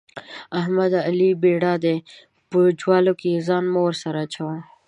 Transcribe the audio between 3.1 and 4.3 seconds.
کې ځان مه ورسره